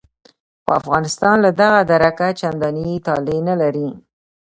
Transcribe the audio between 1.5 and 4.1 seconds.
دغه درکه چندانې طالع نه لري.